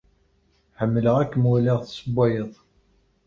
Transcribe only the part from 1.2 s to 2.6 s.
kem-waliɣ tessewwayed.